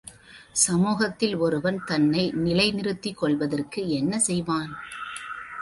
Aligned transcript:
சமூகத்தில் 0.53 1.35
ஒருவன் 1.35 1.77
தன்னை 1.85 2.31
நிலை 2.37 2.71
நிறுத்திக் 2.71 3.17
கொள்வதற்கு 3.17 3.89
என்ன 3.89 4.19
செய்வான்? 4.19 4.71